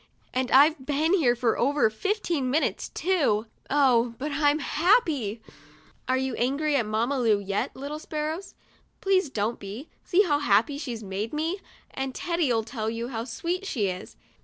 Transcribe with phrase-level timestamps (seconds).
[0.33, 3.45] And I've been here for over fifteen minutes, too.
[3.69, 5.43] Oh, but I'm happy!
[6.07, 8.55] "Are you angry at Mamma Lu yet, little sparrows?
[8.99, 9.89] Please don't be.
[10.03, 11.59] See how happy she's made me!
[11.91, 14.17] And Teddy'll tell you how sweet she is.